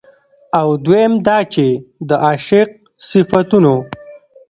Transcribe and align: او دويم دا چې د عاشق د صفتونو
او 0.59 0.67
دويم 0.85 1.13
دا 1.27 1.37
چې 1.53 1.65
د 2.09 2.11
عاشق 2.25 2.69
د 2.77 2.79
صفتونو 3.09 3.75